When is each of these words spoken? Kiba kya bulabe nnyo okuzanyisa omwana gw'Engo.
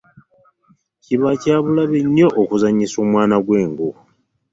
Kiba 1.03 1.31
kya 1.41 1.55
bulabe 1.63 1.99
nnyo 2.05 2.27
okuzanyisa 2.41 2.97
omwana 3.05 3.35
gw'Engo. 3.45 3.89